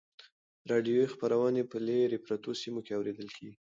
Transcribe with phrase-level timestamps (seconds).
[0.71, 3.55] راډیویي خپرونې په لیرې پرتو سیمو کې اورېدل کیږي.